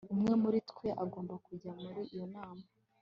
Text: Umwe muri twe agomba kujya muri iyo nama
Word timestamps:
Umwe 0.13 0.33
muri 0.43 0.57
twe 0.69 0.87
agomba 1.03 1.33
kujya 1.45 1.71
muri 1.81 2.01
iyo 2.13 2.25
nama 2.33 2.63